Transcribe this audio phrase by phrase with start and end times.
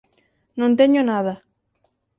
[0.59, 1.33] Non teño nada.